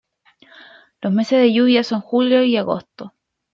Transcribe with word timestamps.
Los 1.01 1.13
meses 1.13 1.39
de 1.39 1.53
lluvia 1.53 1.83
son 1.83 2.01
julio 2.01 2.43
y 2.43 2.57
agosto. 2.57 3.13